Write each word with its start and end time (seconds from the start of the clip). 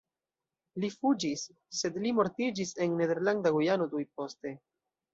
Li 0.83 0.89
fuĝis, 0.93 1.43
sed 1.81 2.01
li 2.05 2.15
mortiĝis 2.21 2.75
en 2.87 2.99
Nederlanda 3.05 3.55
Gujano 3.61 3.93
tuj 3.97 4.07
poste. 4.19 4.61